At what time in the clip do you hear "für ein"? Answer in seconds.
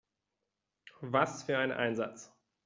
1.43-1.71